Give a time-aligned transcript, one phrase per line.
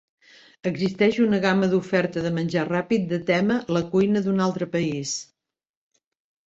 [0.69, 5.15] Existeix una gamma d'oferta de menjar ràpid de tema la cuina d'un altre país.